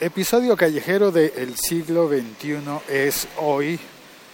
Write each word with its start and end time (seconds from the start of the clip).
episodio 0.00 0.56
callejero 0.56 1.12
del 1.12 1.56
siglo 1.58 2.08
XXI 2.08 2.58
es 2.88 3.28
hoy 3.36 3.78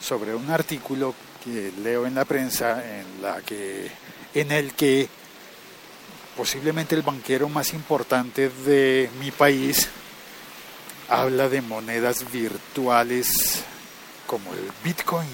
sobre 0.01 0.33
un 0.33 0.49
artículo 0.49 1.13
que 1.43 1.73
leo 1.83 2.07
en 2.07 2.15
la 2.15 2.25
prensa 2.25 2.85
en, 2.99 3.21
la 3.21 3.41
que, 3.41 3.91
en 4.35 4.53
el 4.53 4.75
que 4.75 5.09
posiblemente 6.37 6.95
el 6.95 7.03
banquero 7.03 7.49
más 7.49 7.75
importante 7.75 8.49
de 8.49 9.11
mi 9.19 9.33
país 9.33 9.89
habla 11.09 11.49
de 11.49 11.61
monedas 11.63 12.31
virtuales 12.31 13.65
como 14.27 14.53
el 14.55 14.71
Bitcoin. 14.85 15.27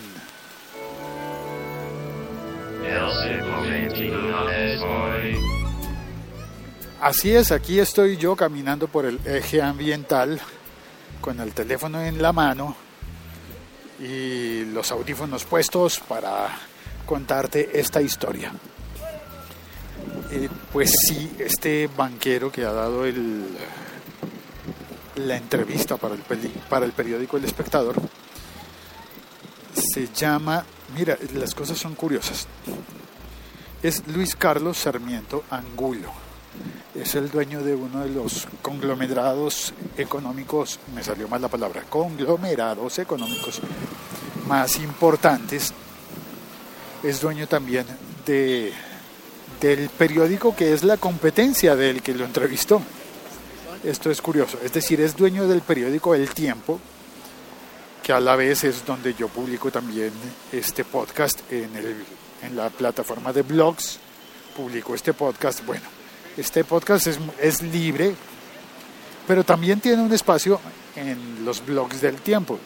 Así 7.03 7.35
es, 7.35 7.51
aquí 7.51 7.81
estoy 7.81 8.17
yo 8.17 8.37
caminando 8.37 8.87
por 8.87 9.07
el 9.07 9.19
eje 9.25 9.61
ambiental 9.61 10.41
con 11.21 11.41
el 11.41 11.53
teléfono 11.53 12.01
en 12.01 12.23
la 12.23 12.33
mano 12.33 12.77
y 13.99 14.67
los 14.67 14.93
audífonos 14.93 15.43
puestos 15.43 15.99
para 15.99 16.57
contarte 17.05 17.81
esta 17.81 18.01
historia. 18.01 18.53
Eh, 20.31 20.49
pues 20.73 20.93
sí, 21.09 21.33
este 21.41 21.89
banquero 21.89 22.53
que 22.53 22.65
ha 22.65 22.71
dado 22.71 23.05
el, 23.05 23.49
la 25.17 25.37
entrevista 25.37 25.97
para 25.97 26.15
el, 26.15 26.21
para 26.71 26.87
el 26.87 26.93
periódico 26.93 27.37
El 27.37 27.47
Espectador 27.47 27.97
se 29.75 30.07
llama, 30.15 30.65
mira, 30.97 31.19
las 31.35 31.53
cosas 31.53 31.77
son 31.79 31.97
curiosas, 31.97 32.47
es 33.83 34.07
Luis 34.07 34.37
Carlos 34.37 34.79
Sarmiento 34.79 35.43
Angulo 35.51 36.32
es 36.95 37.15
el 37.15 37.31
dueño 37.31 37.63
de 37.63 37.75
uno 37.75 38.01
de 38.01 38.11
los 38.11 38.47
conglomerados 38.61 39.73
económicos, 39.97 40.79
me 40.95 41.03
salió 41.03 41.27
mal 41.27 41.41
la 41.41 41.49
palabra, 41.49 41.83
conglomerados 41.89 42.99
económicos 42.99 43.61
más 44.47 44.77
importantes. 44.77 45.73
Es 47.03 47.21
dueño 47.21 47.47
también 47.47 47.87
de, 48.27 48.73
del 49.61 49.89
periódico 49.89 50.55
que 50.55 50.73
es 50.73 50.85
la 50.85 50.99
competencia 50.99 51.75
del 51.77 52.03
que 52.03 52.15
lo 52.15 52.25
entrevistó. 52.25 52.83
Esto 53.83 54.11
es 54.11 54.21
curioso, 54.21 54.59
es 54.63 54.73
decir, 54.73 55.01
es 55.01 55.17
dueño 55.17 55.49
del 55.49 55.63
periódico 55.63 56.15
El 56.15 56.31
Tiempo, 56.31 56.79
que 58.03 58.13
a 58.13 58.21
la 58.21 58.37
vez 58.37 58.65
es 58.65 58.85
donde 58.85 59.15
yo 59.15 59.29
publico 59.29 59.73
también 59.73 60.13
este 60.53 60.85
podcast 60.85 61.41
en, 61.51 61.75
el, 61.75 62.05
en 62.43 62.57
la 62.57 62.71
plataforma 62.71 63.33
de 63.33 63.43
blogs, 63.43 63.99
publico 64.55 64.95
este 64.95 65.15
podcast, 65.15 65.65
bueno, 65.67 66.02
este 66.37 66.65
podcast 66.65 67.07
es, 67.07 67.63
libre, 67.63 68.15
pero 69.27 69.45
también 69.45 69.81
tiene 69.81 70.03
un 70.03 70.13
espacio 70.13 70.61
en 70.97 71.45
los 71.45 71.65
blogs 71.65 72.01
del 72.01 72.17
tiempo. 72.17 72.59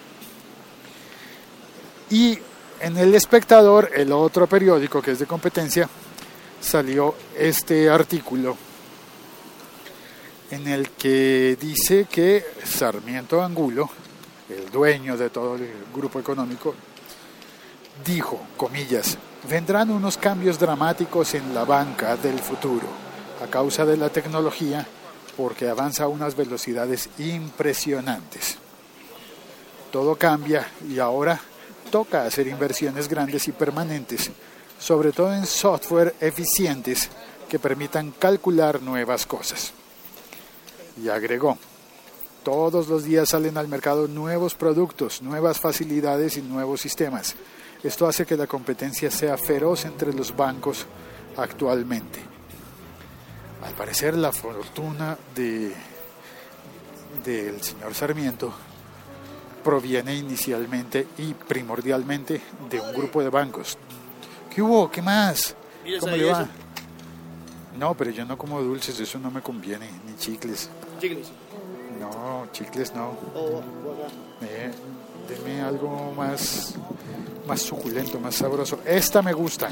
Y 2.10 2.38
en 2.80 2.96
El 2.96 3.14
Espectador, 3.14 3.90
el 3.94 4.12
otro 4.12 4.46
periódico 4.46 5.02
que 5.02 5.12
es 5.12 5.18
de 5.18 5.26
competencia, 5.26 5.88
salió 6.60 7.14
este 7.36 7.90
artículo 7.90 8.56
en 10.50 10.68
el 10.68 10.90
que 10.90 11.58
dice 11.60 12.06
que 12.10 12.44
Sarmiento 12.64 13.42
Angulo, 13.42 13.90
el 14.48 14.70
dueño 14.70 15.16
de 15.16 15.30
todo 15.30 15.56
el 15.56 15.68
grupo 15.92 16.20
económico, 16.20 16.74
dijo, 18.04 18.40
comillas, 18.56 19.18
vendrán 19.50 19.90
unos 19.90 20.16
cambios 20.16 20.56
dramáticos 20.56 21.34
en 21.34 21.52
la 21.52 21.64
banca 21.64 22.16
del 22.16 22.38
futuro 22.38 23.05
a 23.42 23.46
causa 23.46 23.84
de 23.84 23.96
la 23.96 24.08
tecnología 24.08 24.86
porque 25.36 25.68
avanza 25.68 26.04
a 26.04 26.08
unas 26.08 26.34
velocidades 26.34 27.08
impresionantes. 27.18 28.56
Todo 29.92 30.16
cambia 30.16 30.66
y 30.88 30.98
ahora 30.98 31.40
toca 31.90 32.24
hacer 32.24 32.46
inversiones 32.48 33.08
grandes 33.08 33.46
y 33.48 33.52
permanentes, 33.52 34.30
sobre 34.78 35.12
todo 35.12 35.32
en 35.32 35.46
software 35.46 36.14
eficientes 36.20 37.08
que 37.48 37.58
permitan 37.58 38.12
calcular 38.12 38.82
nuevas 38.82 39.26
cosas. 39.26 39.72
Y 41.02 41.08
agregó, 41.08 41.58
todos 42.42 42.88
los 42.88 43.04
días 43.04 43.28
salen 43.28 43.58
al 43.58 43.68
mercado 43.68 44.08
nuevos 44.08 44.54
productos, 44.54 45.20
nuevas 45.22 45.60
facilidades 45.60 46.36
y 46.36 46.42
nuevos 46.42 46.80
sistemas. 46.80 47.34
Esto 47.82 48.06
hace 48.06 48.24
que 48.24 48.36
la 48.36 48.46
competencia 48.46 49.10
sea 49.10 49.36
feroz 49.36 49.84
entre 49.84 50.12
los 50.12 50.34
bancos 50.34 50.86
actualmente. 51.36 52.35
Al 53.66 53.74
parecer 53.74 54.16
la 54.16 54.32
fortuna 54.32 55.18
de 55.34 55.74
del 57.24 57.60
señor 57.62 57.94
Sarmiento 57.94 58.52
proviene 59.64 60.14
inicialmente 60.14 61.08
y 61.18 61.34
primordialmente 61.34 62.40
de 62.70 62.80
un 62.80 62.92
grupo 62.92 63.22
de 63.22 63.30
bancos. 63.30 63.76
¿Qué 64.54 64.62
hubo? 64.62 64.90
¿Qué 64.90 65.02
más? 65.02 65.56
¿Cómo 65.98 66.16
le 66.16 66.30
va? 66.30 66.46
No, 67.76 67.94
pero 67.94 68.10
yo 68.10 68.24
no 68.24 68.38
como 68.38 68.62
dulces, 68.62 68.98
eso 69.00 69.18
no 69.18 69.30
me 69.30 69.42
conviene, 69.42 69.90
ni 70.06 70.16
chicles. 70.16 70.70
¿Chicles? 71.00 71.28
No, 71.98 72.46
chicles 72.52 72.94
no. 72.94 73.18
Oh, 73.34 73.60
eh, 74.42 74.70
deme 75.28 75.60
algo 75.60 76.12
más, 76.16 76.74
más 77.46 77.60
suculento, 77.60 78.20
más 78.20 78.36
sabroso. 78.36 78.80
Esta 78.86 79.20
me 79.20 79.32
gusta. 79.32 79.68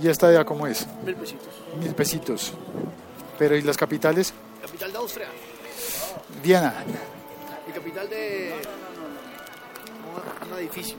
¿Y 0.00 0.08
esta 0.08 0.32
ya 0.32 0.44
cómo 0.44 0.66
es? 0.66 0.86
Mil 1.04 1.16
pesitos. 1.16 1.48
Mil 1.78 1.94
pesitos. 1.94 2.52
Pero 3.38 3.56
¿y 3.56 3.62
las 3.62 3.76
capitales? 3.76 4.32
Capital 4.62 4.92
de 4.92 4.98
Austria. 4.98 5.28
Viena. 6.42 6.74
Y 7.68 7.72
capital 7.72 8.08
de 8.08 8.54
un 10.50 10.58
edificio 10.58 10.96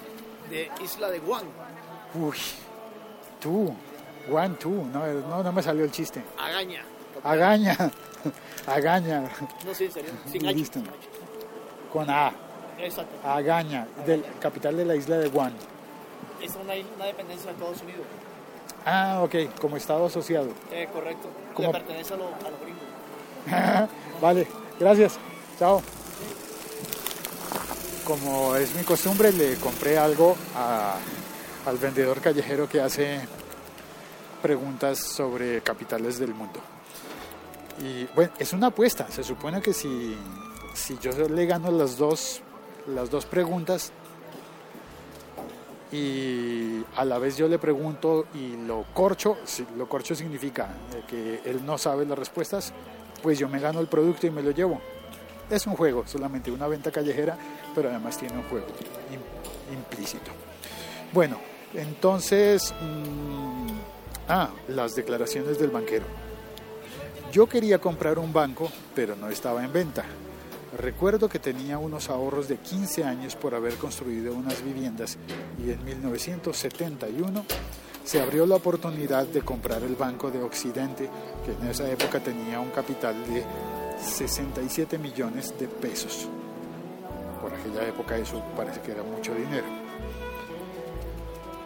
de 0.50 0.70
Isla 0.84 1.10
de 1.10 1.20
Guam. 1.20 1.44
Uy, 2.16 2.38
tú, 3.40 3.74
Guam, 4.28 4.56
tú, 4.56 4.70
no, 4.92 5.06
no, 5.06 5.44
no 5.44 5.52
me 5.52 5.62
salió 5.62 5.84
el 5.84 5.92
chiste. 5.92 6.22
Agaña. 6.38 6.84
Agaña, 7.24 7.76
Agaña. 8.68 9.30
No 9.66 9.74
sé, 9.74 9.86
en 9.86 9.92
serio, 9.92 10.12
sin. 10.32 10.88
Con 11.92 12.10
A. 12.10 12.32
Exacto. 12.78 13.28
Agaña, 13.28 13.88
del 14.06 14.24
capital 14.40 14.78
de 14.78 14.86
la 14.86 14.96
isla 14.96 15.18
de 15.18 15.28
Guam. 15.30 15.54
Es 16.42 16.56
una, 16.56 16.74
una 16.96 17.06
dependencia 17.06 17.48
de 17.48 17.54
Estados 17.54 17.82
Unidos. 17.82 18.06
Ah, 18.92 19.22
ok, 19.22 19.60
como 19.62 19.78
Estado 19.78 20.08
asociado. 20.08 20.48
Eh, 20.72 20.90
correcto. 20.92 21.28
Como... 21.54 21.72
pertenece 21.72 22.16
a, 22.16 22.18
los 22.18 22.30
gringos. 22.60 23.90
vale, 24.22 24.48
gracias. 24.80 25.20
Chao. 25.60 25.80
Como 28.04 28.56
es 28.56 28.74
mi 28.74 28.84
costumbre, 28.84 29.32
le 29.32 29.58
compré 29.58 30.00
algo 30.00 30.36
al 31.68 31.78
vendedor 31.78 32.20
callejero 32.20 32.68
que 32.68 32.82
hace 32.82 33.20
preguntas 34.42 34.98
sobre 34.98 35.62
capitales 35.62 36.18
del 36.18 36.34
mundo. 36.34 36.60
Y 37.84 38.06
bueno, 38.16 38.32
es 38.40 38.54
una 38.54 38.68
apuesta. 38.68 39.08
Se 39.12 39.24
supone 39.24 39.62
que 39.62 39.72
si, 39.72 40.18
si 40.74 40.98
yo 40.98 41.12
le 41.30 41.46
gano 41.46 41.70
las 41.70 41.96
dos, 41.96 42.42
las 42.88 43.12
dos 43.12 43.28
preguntas, 43.28 43.94
y 45.92 46.84
a 46.96 47.06
la 47.06 47.18
vez 47.18 47.38
yo 47.38 47.48
le 47.48 47.58
pregunto 47.58 48.28
y 48.34 48.56
lo 48.66 48.86
corcho, 48.94 49.38
lo 49.78 49.90
corcho 49.90 50.16
significa 50.16 50.70
que 51.08 51.42
él 51.46 51.66
no 51.66 51.78
sabe 51.78 52.06
las 52.06 52.18
respuestas, 52.18 52.74
pues 53.24 53.40
yo 53.40 53.50
me 53.50 53.60
gano 53.60 53.80
el 53.80 53.88
producto 53.88 54.28
y 54.28 54.32
me 54.32 54.44
lo 54.44 54.52
llevo. 54.52 54.80
Es 55.50 55.66
un 55.66 55.76
juego, 55.76 56.06
solamente 56.06 56.52
una 56.52 56.68
venta 56.68 56.92
callejera, 56.92 57.36
pero 57.74 57.90
además 57.90 58.18
tiene 58.18 58.36
un 58.36 58.44
juego 58.44 58.68
implícito. 59.74 60.32
Bueno, 61.12 61.40
entonces, 61.74 62.74
mm, 62.82 63.68
ah, 64.28 64.50
las 64.68 64.96
declaraciones 64.96 65.60
del 65.60 65.72
banquero. 65.72 66.06
Yo 67.32 67.48
quería 67.48 67.80
comprar 67.80 68.20
un 68.20 68.32
banco, 68.34 68.72
pero 68.96 69.16
no 69.16 69.30
estaba 69.30 69.64
en 69.64 69.74
venta. 69.74 70.06
Recuerdo 70.78 71.30
que 71.30 71.40
tenía 71.40 71.80
unos 71.80 72.10
ahorros 72.10 72.48
de 72.48 72.58
15 72.58 73.04
años 73.04 73.36
por 73.36 73.56
haber 73.56 73.74
construido 73.76 74.34
unas 74.34 74.64
viviendas 74.64 75.18
y 75.58 75.72
en 75.72 75.84
1971 75.84 77.44
se 78.04 78.22
abrió 78.22 78.46
la 78.46 78.56
oportunidad 78.56 79.26
de 79.26 79.42
comprar 79.42 79.82
el 79.84 79.96
Banco 79.96 80.30
de 80.30 80.42
Occidente, 80.42 81.10
que 81.44 81.52
en 81.52 81.70
esa 81.70 81.90
época 81.90 82.20
tenía 82.20 82.60
un 82.60 82.70
capital 82.70 83.16
de 83.28 83.44
67 84.00 84.98
millones 85.00 85.54
de 85.60 85.68
pesos. 85.68 86.28
Por 87.42 87.54
aquella 87.54 87.88
época 87.88 88.18
eso 88.18 88.44
parece 88.56 88.80
que 88.82 88.92
era 88.92 89.04
mucho 89.04 89.34
dinero. 89.34 89.66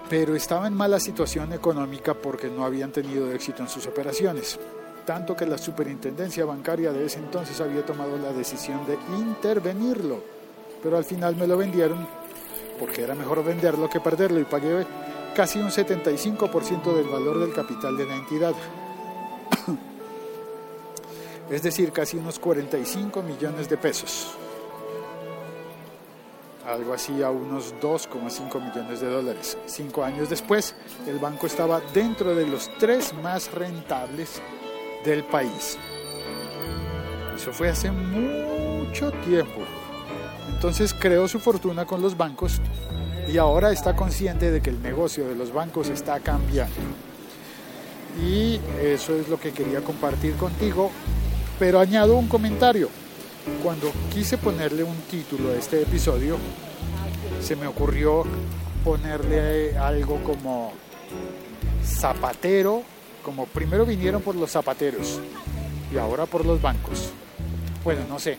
Pero 0.10 0.36
estaba 0.36 0.68
en 0.68 0.74
mala 0.74 1.00
situación 1.00 1.52
económica 1.52 2.14
porque 2.14 2.50
no 2.50 2.66
habían 2.66 2.92
tenido 2.92 3.32
éxito 3.32 3.64
en 3.64 3.70
sus 3.70 3.86
operaciones 3.86 4.60
tanto 5.06 5.36
que 5.36 5.46
la 5.46 5.58
superintendencia 5.58 6.46
bancaria 6.46 6.92
de 6.92 7.06
ese 7.06 7.20
entonces 7.20 7.60
había 7.62 7.86
tomado 7.86 8.18
la 8.18 8.32
decisión 8.32 8.86
de 8.86 8.98
intervenirlo, 9.18 10.24
pero 10.82 10.98
al 10.98 11.06
final 11.06 11.36
me 11.36 11.48
lo 11.48 11.58
vendieron 11.58 12.08
porque 12.80 13.04
era 13.04 13.16
mejor 13.16 13.44
venderlo 13.44 13.90
que 13.90 14.00
perderlo 14.00 14.40
y 14.40 14.46
pagué 14.46 14.86
casi 15.36 15.60
un 15.60 15.70
75% 15.70 16.96
del 16.96 17.08
valor 17.08 17.40
del 17.40 17.54
capital 17.54 17.98
de 17.98 18.06
la 18.06 18.16
entidad. 18.16 18.54
es 21.50 21.64
decir, 21.64 21.92
casi 21.92 22.18
unos 22.18 22.40
45 22.40 23.22
millones 23.22 23.70
de 23.70 23.78
pesos. 23.78 24.36
Algo 26.66 26.94
así 26.94 27.22
a 27.22 27.30
unos 27.30 27.74
2,5 27.82 28.62
millones 28.62 29.02
de 29.02 29.10
dólares. 29.10 29.58
Cinco 29.66 30.04
años 30.04 30.30
después, 30.30 30.76
el 31.06 31.20
banco 31.20 31.46
estaba 31.48 31.82
dentro 31.94 32.34
de 32.34 32.48
los 32.48 32.72
tres 32.80 33.14
más 33.22 33.52
rentables 33.52 34.42
del 35.04 35.24
país. 35.24 35.78
Eso 37.36 37.52
fue 37.52 37.70
hace 37.70 37.92
mucho 37.92 39.12
tiempo. 39.26 39.62
Entonces 40.54 40.94
creó 40.94 41.28
su 41.28 41.40
fortuna 41.40 41.86
con 41.86 42.02
los 42.02 42.16
bancos 42.16 42.62
y 43.32 43.38
ahora 43.38 43.72
está 43.72 43.96
consciente 43.96 44.52
de 44.52 44.62
que 44.62 44.70
el 44.70 44.82
negocio 44.82 45.28
de 45.28 45.36
los 45.36 45.52
bancos 45.52 45.90
está 45.90 46.20
cambiando. 46.20 46.76
Y 48.22 48.60
eso 48.82 49.16
es 49.16 49.28
lo 49.28 49.40
que 49.40 49.52
quería 49.52 49.82
compartir 49.82 50.36
contigo, 50.36 50.92
pero 51.58 51.80
añado 51.80 52.16
un 52.16 52.28
comentario. 52.28 52.90
Cuando 53.62 53.92
quise 54.14 54.38
ponerle 54.38 54.84
un 54.84 54.96
título 55.10 55.50
a 55.52 55.56
este 55.56 55.82
episodio, 55.82 56.38
se 57.42 57.56
me 57.56 57.68
ocurrió 57.68 58.24
ponerle 58.84 59.78
algo 59.78 60.24
como 60.24 60.74
zapatero, 61.84 62.84
como 63.24 63.46
primero 63.46 63.86
vinieron 63.86 64.22
por 64.22 64.36
los 64.36 64.52
zapateros 64.52 65.20
y 65.92 65.98
ahora 65.98 66.26
por 66.26 66.46
los 66.46 66.62
bancos. 66.62 67.10
Bueno, 67.84 68.02
no 68.08 68.20
sé, 68.20 68.38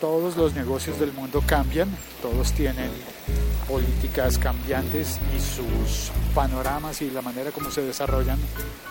todos 0.00 0.36
los 0.36 0.54
negocios 0.54 0.98
del 0.98 1.12
mundo 1.12 1.42
cambian, 1.46 1.88
todos 2.20 2.52
tienen 2.52 2.90
políticas 3.68 4.38
cambiantes 4.38 5.18
y 5.36 5.40
sus 5.40 6.10
panoramas 6.34 7.00
y 7.02 7.10
la 7.10 7.22
manera 7.22 7.52
como 7.52 7.70
se 7.70 7.82
desarrollan 7.82 8.38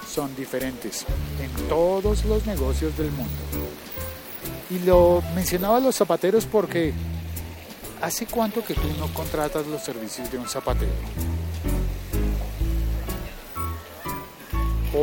son 0.08 0.36
diferentes 0.36 1.06
en 1.42 1.68
todos 1.68 2.24
los 2.26 2.46
negocios 2.46 2.98
del 2.98 3.12
mundo. 3.12 3.32
Y 4.70 4.80
lo 4.80 5.22
mencionaba 5.36 5.80
los 5.80 5.96
zapateros 5.96 6.46
porque 6.46 6.94
¿hace 8.02 8.26
cuánto 8.26 8.64
que 8.64 8.74
tú 8.74 8.88
no 8.98 9.14
contratas 9.14 9.68
los 9.68 9.84
servicios 9.84 10.32
de 10.32 10.38
un 10.38 10.48
zapatero? 10.48 10.92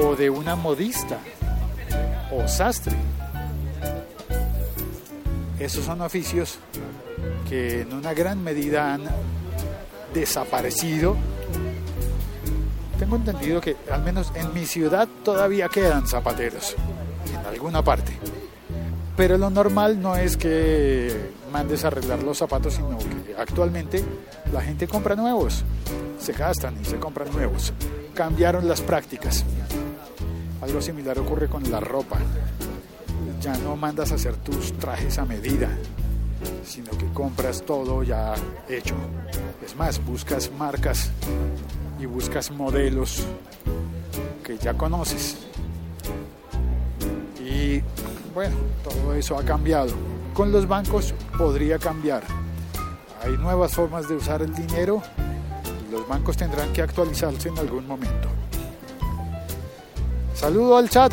O 0.01 0.15
de 0.17 0.31
una 0.31 0.55
modista 0.55 1.19
o 2.31 2.47
sastre 2.47 2.97
esos 5.59 5.85
son 5.85 6.01
oficios 6.03 6.59
que 7.49 7.81
en 7.81 7.93
una 7.93 8.15
gran 8.15 8.43
medida 8.45 8.95
han 8.95 9.03
desaparecido. 10.15 11.17
Tengo 12.99 13.17
entendido 13.17 13.61
que 13.61 13.77
al 13.91 14.05
menos 14.05 14.31
en 14.37 14.55
mi 14.55 14.67
ciudad 14.67 15.09
todavía 15.25 15.69
quedan 15.69 16.07
zapateros, 16.07 16.77
en 17.33 17.45
alguna 17.47 17.83
parte. 17.83 18.13
Pero 19.17 19.37
lo 19.37 19.51
normal 19.51 20.01
no 20.01 20.15
es 20.15 20.37
que 20.37 21.33
mandes 21.53 21.85
a 21.85 21.89
arreglar 21.89 22.23
los 22.23 22.39
zapatos, 22.39 22.75
sino 22.75 22.97
que 22.99 23.35
actualmente 23.37 24.05
la 24.53 24.61
gente 24.61 24.87
compra 24.87 25.17
nuevos, 25.17 25.65
se 26.21 26.33
gastan 26.35 26.79
y 26.81 26.85
se 26.85 26.99
compran 26.99 27.33
nuevos. 27.33 27.73
Cambiaron 28.15 28.69
las 28.69 28.81
prácticas. 28.81 29.45
Algo 30.61 30.81
similar 30.83 31.19
ocurre 31.19 31.49
con 31.49 31.71
la 31.71 31.81
ropa 31.81 32.19
ya 33.41 33.57
no 33.59 33.77
mandas 33.77 34.11
a 34.13 34.17
hacer 34.17 34.37
tus 34.37 34.73
trajes 34.75 35.19
a 35.19 35.25
medida, 35.25 35.69
sino 36.65 36.91
que 36.93 37.07
compras 37.13 37.63
todo 37.65 38.03
ya 38.03 38.35
hecho. 38.69 38.95
Es 39.65 39.77
más, 39.77 40.05
buscas 40.05 40.51
marcas 40.59 41.11
y 42.01 42.07
buscas 42.07 42.51
modelos 42.51 43.25
que 44.45 44.59
ya 44.59 44.75
conoces. 44.75 45.37
Y 47.41 47.81
bueno, 48.35 48.57
todo 48.83 49.15
eso 49.15 49.39
ha 49.39 49.45
cambiado. 49.45 49.93
Con 50.35 50.53
los 50.53 50.67
bancos 50.67 51.15
podría 51.37 51.79
cambiar. 51.79 52.23
Hay 53.23 53.37
nuevas 53.37 53.73
formas 53.75 54.09
de 54.09 54.15
usar 54.15 54.43
el 54.43 54.55
dinero 54.55 55.03
los 55.91 56.07
bancos 56.07 56.37
tendrán 56.37 56.73
que 56.73 56.83
actualizarse 56.83 57.49
en 57.49 57.59
algún 57.59 57.87
momento. 57.87 58.29
Saludo 60.35 60.77
al 60.77 60.89
chat 60.89 61.13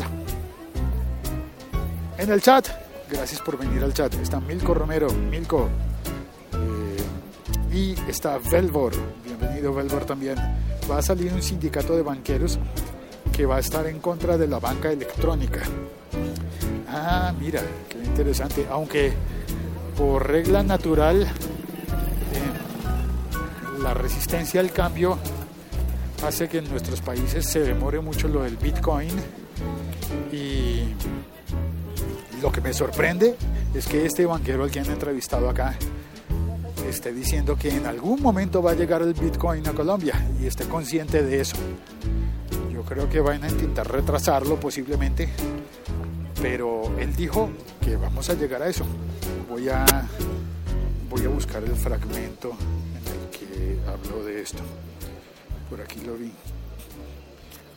en 2.18 2.30
el 2.30 2.40
chat. 2.40 2.68
Gracias 3.10 3.40
por 3.40 3.58
venir 3.58 3.82
al 3.82 3.94
chat. 3.94 4.12
Está 4.14 4.40
Milko 4.40 4.74
Romero, 4.74 5.08
Milko. 5.10 5.68
Eh, 6.52 7.74
y 7.74 8.10
está 8.10 8.38
Velvor. 8.38 8.92
Bienvenido 9.24 9.74
Velvor 9.74 10.04
también. 10.04 10.36
Va 10.90 10.98
a 10.98 11.02
salir 11.02 11.32
un 11.32 11.42
sindicato 11.42 11.96
de 11.96 12.02
banqueros 12.02 12.58
que 13.32 13.46
va 13.46 13.56
a 13.56 13.60
estar 13.60 13.86
en 13.86 14.00
contra 14.00 14.38
de 14.38 14.48
la 14.48 14.58
banca 14.58 14.90
electrónica. 14.90 15.60
Ah, 16.88 17.32
mira, 17.38 17.60
qué 17.88 17.98
interesante. 17.98 18.66
Aunque 18.70 19.12
por 19.96 20.26
regla 20.26 20.62
natural 20.62 21.26
la 23.86 23.94
resistencia 23.94 24.58
al 24.58 24.72
cambio 24.72 25.16
hace 26.26 26.48
que 26.48 26.58
en 26.58 26.68
nuestros 26.68 27.00
países 27.00 27.46
se 27.46 27.60
demore 27.60 28.00
mucho 28.00 28.26
lo 28.26 28.42
del 28.42 28.56
Bitcoin 28.56 29.12
y 30.32 30.80
lo 32.42 32.50
que 32.50 32.60
me 32.60 32.74
sorprende 32.74 33.36
es 33.72 33.86
que 33.86 34.04
este 34.04 34.26
banquero 34.26 34.64
al 34.64 34.72
que 34.72 34.80
han 34.80 34.90
entrevistado 34.90 35.48
acá 35.48 35.76
esté 36.90 37.12
diciendo 37.12 37.54
que 37.54 37.68
en 37.68 37.86
algún 37.86 38.20
momento 38.20 38.60
va 38.60 38.72
a 38.72 38.74
llegar 38.74 39.02
el 39.02 39.14
Bitcoin 39.14 39.64
a 39.68 39.72
Colombia 39.72 40.14
y 40.42 40.46
esté 40.46 40.64
consciente 40.64 41.22
de 41.22 41.42
eso. 41.42 41.56
Yo 42.72 42.82
creo 42.82 43.08
que 43.08 43.20
van 43.20 43.44
a 43.44 43.48
intentar 43.48 43.88
retrasarlo 43.88 44.58
posiblemente, 44.58 45.28
pero 46.42 46.92
él 46.98 47.14
dijo 47.14 47.50
que 47.80 47.94
vamos 47.94 48.28
a 48.30 48.34
llegar 48.34 48.62
a 48.62 48.68
eso. 48.68 48.84
Voy 49.48 49.68
a, 49.68 49.86
voy 51.08 51.24
a 51.24 51.28
buscar 51.28 51.62
el 51.62 51.76
fragmento 51.76 52.56
habló 53.86 54.24
de 54.24 54.42
esto. 54.42 54.62
Por 55.68 55.80
aquí 55.80 56.00
lo 56.00 56.14
vi. 56.14 56.32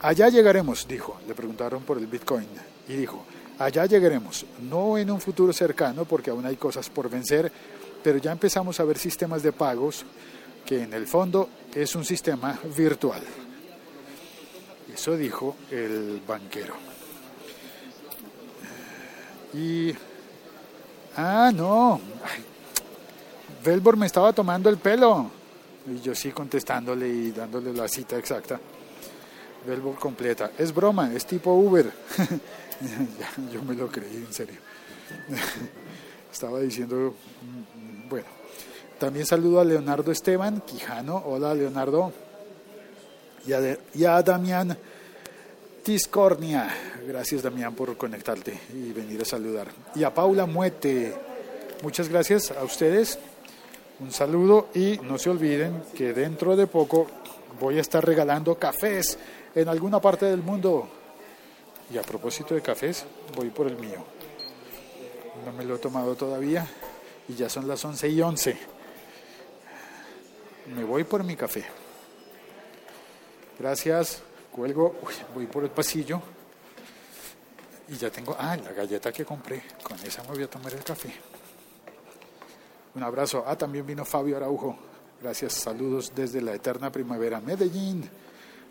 Allá 0.02 0.30
llegaremos, 0.30 0.88
dijo. 0.88 1.20
Le 1.28 1.34
preguntaron 1.34 1.84
por 1.84 1.98
el 1.98 2.08
Bitcoin 2.08 2.48
y 2.88 2.94
dijo, 2.94 3.26
Allá 3.60 3.86
llegaremos, 3.86 4.46
no 4.62 4.98
en 4.98 5.12
un 5.12 5.20
futuro 5.20 5.52
cercano 5.52 6.06
porque 6.06 6.30
aún 6.30 6.46
hay 6.46 6.56
cosas 6.56 6.90
por 6.90 7.10
vencer, 7.10 7.52
pero 8.02 8.18
ya 8.18 8.32
empezamos 8.32 8.80
a 8.80 8.86
ver 8.86 8.98
sistemas 8.98 9.44
de 9.44 9.52
pagos 9.52 10.06
que 10.66 10.84
en 10.84 10.94
el 10.94 11.06
fondo 11.08 11.50
es 11.76 11.94
un 11.94 12.06
sistema 12.06 12.58
virtual. 12.78 13.22
Eso 14.94 15.18
dijo 15.18 15.58
el 15.72 16.22
banquero. 16.26 16.74
Y... 19.54 19.94
Ah, 21.18 21.52
no. 21.54 22.00
Velbor 23.62 23.98
me 23.98 24.06
estaba 24.06 24.32
tomando 24.32 24.70
el 24.70 24.78
pelo. 24.78 25.32
Y 25.92 26.02
yo 26.02 26.14
sí 26.14 26.32
contestándole 26.32 27.08
y 27.08 27.32
dándole 27.32 27.74
la 27.74 27.88
cita 27.88 28.18
exacta. 28.18 28.60
Velbor 29.66 29.96
completa. 29.96 30.52
Es 30.58 30.74
broma, 30.74 31.14
es 31.14 31.26
tipo 31.26 31.54
Uber. 31.54 31.86
yo 33.54 33.64
me 33.64 33.76
lo 33.76 33.88
creí, 33.88 34.16
en 34.16 34.34
serio. 34.34 34.60
Estaba 36.32 36.60
diciendo, 36.60 37.16
mm, 37.42 38.10
bueno, 38.10 38.28
también 39.00 39.26
saludo 39.26 39.60
a 39.60 39.66
Leonardo 39.66 40.12
Esteban 40.12 40.62
Quijano. 40.62 41.18
Hola, 41.26 41.54
Leonardo. 41.54 42.14
Y 43.48 43.54
a, 43.54 43.78
y 43.96 44.06
a 44.06 44.22
Damián 44.22 44.78
Tiscornia. 45.84 46.70
Gracias, 47.08 47.42
Damián, 47.42 47.74
por 47.74 47.98
conectarte 47.98 48.60
y 48.74 48.92
venir 48.92 49.22
a 49.22 49.26
saludar. 49.26 49.70
Y 49.96 50.04
a 50.04 50.14
Paula 50.14 50.46
Muete. 50.46 51.16
Muchas 51.82 52.10
gracias 52.10 52.52
a 52.52 52.64
ustedes. 52.64 53.18
Un 54.00 54.12
saludo 54.12 54.70
y 54.74 54.98
no 55.04 55.18
se 55.18 55.30
olviden 55.30 55.84
que 55.94 56.14
dentro 56.14 56.56
de 56.56 56.68
poco 56.68 57.08
voy 57.60 57.78
a 57.78 57.82
estar 57.82 58.06
regalando 58.06 58.56
cafés 58.56 59.18
en 59.54 59.68
alguna 59.68 60.00
parte 60.00 60.26
del 60.26 60.42
mundo 60.42 60.88
y 61.92 61.98
a 61.98 62.02
propósito 62.02 62.56
de 62.56 62.62
cafés, 62.62 63.06
voy 63.36 63.50
por 63.50 63.68
el 63.68 63.76
mío. 63.78 64.04
No 65.46 65.52
me 65.52 65.66
lo 65.66 65.76
he 65.76 65.80
tomado 65.80 66.16
todavía 66.16 66.66
y 67.28 67.36
ya 67.36 67.50
son 67.50 67.68
las 67.68 67.84
11 67.84 68.10
y 68.10 68.22
11. 68.22 68.58
Me 70.76 70.84
voy 70.84 71.04
por 71.04 71.24
mi 71.24 71.36
café. 71.36 71.66
Gracias, 73.60 74.22
cuelgo, 74.52 74.96
voy 75.36 75.48
por 75.48 75.64
el 75.64 75.72
pasillo 75.72 76.22
y 77.90 77.98
ya 77.98 78.10
tengo, 78.10 78.36
ah, 78.40 78.56
la 78.56 78.72
galleta 78.72 79.12
que 79.12 79.26
compré, 79.26 79.64
con 79.84 80.00
esa 80.06 80.24
me 80.24 80.30
voy 80.30 80.44
a 80.44 80.50
tomar 80.50 80.74
el 80.74 80.84
café. 80.84 81.12
Un 82.96 83.04
abrazo. 83.04 83.44
Ah, 83.46 83.58
también 83.58 83.86
vino 83.86 84.06
Fabio 84.06 84.38
Araujo. 84.38 84.78
Gracias, 85.22 85.54
saludos 85.54 86.14
desde 86.16 86.42
la 86.42 86.54
eterna 86.54 86.92
primavera, 86.92 87.42
Medellín 87.42 88.10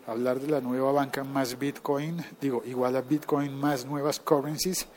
hablar 0.09 0.39
de 0.39 0.47
la 0.47 0.59
nueva 0.59 0.91
banca 0.91 1.23
más 1.23 1.57
Bitcoin, 1.57 2.23
digo, 2.41 2.63
igual 2.65 2.95
a 2.95 3.01
Bitcoin 3.01 3.53
más 3.53 3.85
nuevas 3.85 4.19
currencies, 4.19 4.87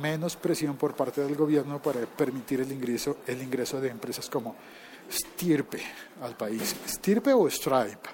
menos 0.00 0.36
presión 0.36 0.76
por 0.76 0.94
parte 0.94 1.20
del 1.20 1.36
gobierno 1.36 1.80
para 1.80 2.00
permitir 2.00 2.60
el 2.60 2.72
ingreso, 2.72 3.18
el 3.26 3.40
ingreso 3.42 3.80
de 3.80 3.88
empresas 3.90 4.28
como 4.28 4.56
Stirpe 5.10 5.82
al 6.22 6.36
país. 6.36 6.74
Stirpe 6.88 7.32
o 7.32 7.48
Stripe. 7.48 8.08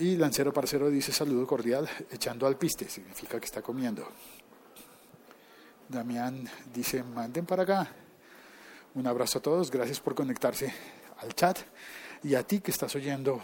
Y 0.00 0.16
Lancero 0.16 0.52
Parcero 0.52 0.88
dice 0.90 1.12
saludo 1.12 1.46
cordial, 1.46 1.88
echando 2.10 2.46
al 2.46 2.56
piste, 2.56 2.88
significa 2.88 3.38
que 3.38 3.46
está 3.46 3.60
comiendo. 3.60 4.06
Damián 5.88 6.48
dice, 6.72 7.02
manden 7.02 7.44
para 7.44 7.62
acá. 7.62 7.90
Un 8.98 9.06
abrazo 9.06 9.38
a 9.38 9.42
todos, 9.42 9.70
gracias 9.70 10.00
por 10.00 10.16
conectarse 10.16 10.74
al 11.20 11.32
chat 11.32 11.56
y 12.24 12.34
a 12.34 12.42
ti 12.42 12.58
que 12.58 12.72
estás 12.72 12.92
oyendo 12.96 13.40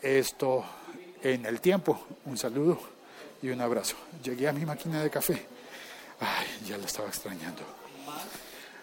esto 0.00 0.64
en 1.20 1.44
el 1.46 1.60
tiempo. 1.60 2.06
Un 2.26 2.38
saludo 2.38 2.78
y 3.42 3.48
un 3.48 3.60
abrazo. 3.60 3.96
Llegué 4.22 4.46
a 4.46 4.52
mi 4.52 4.64
máquina 4.64 5.02
de 5.02 5.10
café. 5.10 5.44
Ay, 6.20 6.46
ya 6.64 6.78
la 6.78 6.86
estaba 6.86 7.08
extrañando. 7.08 7.62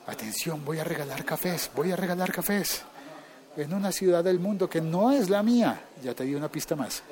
Atención, 0.06 0.66
voy 0.66 0.80
a 0.80 0.84
regalar 0.84 1.24
cafés, 1.24 1.72
voy 1.74 1.94
a 1.94 1.96
regalar 1.96 2.34
cafés 2.34 2.82
en 3.56 3.74
una 3.74 3.94
ciudad 3.94 4.22
del 4.22 4.42
mundo 4.42 4.70
que 4.70 4.82
no 4.82 5.14
es 5.14 5.30
la 5.30 5.44
mía. 5.44 5.82
Ya 6.04 6.14
te 6.14 6.26
di 6.26 6.36
una 6.36 6.52
pista 6.52 6.76
más. 6.76 7.04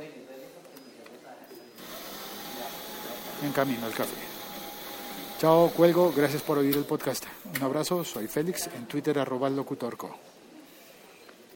En 3.46 3.54
camino 3.54 3.86
al 3.86 3.94
café. 3.94 4.31
Chao, 5.42 5.72
cuelgo. 5.76 6.14
Gracias 6.16 6.44
por 6.44 6.60
oír 6.60 6.78
el 6.78 6.84
podcast. 6.84 7.26
Un 7.58 7.64
abrazo. 7.64 8.04
Soy 8.04 8.28
Félix. 8.28 8.70
En 8.76 8.86
Twitter, 8.86 9.18
arroba 9.18 9.50
locutorco. 9.50 10.16